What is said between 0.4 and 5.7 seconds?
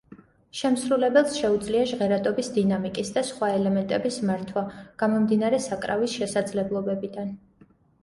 შემსრულებელს შეუძლია ჟღერადობის დინამიკის და სხვა ელემენტების მართვა, გამომდინარე